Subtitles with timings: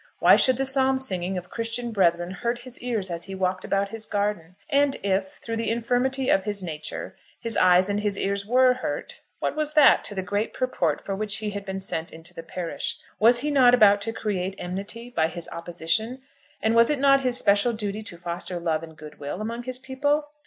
[0.17, 3.89] Why should the psalm singing of Christian brethren hurt his ears as he walked about
[3.89, 4.55] his garden?
[4.67, 9.21] And if, through the infirmity of his nature, his eyes and his ears were hurt,
[9.37, 12.41] what was that to the great purport for which he had been sent into the
[12.41, 12.97] parish?
[13.19, 16.23] Was he not about to create enmity by his opposition;
[16.63, 20.29] and was it not his special duty to foster love and goodwill among his people?